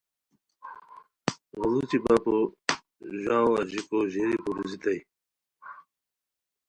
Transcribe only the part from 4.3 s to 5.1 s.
پوروزیتائے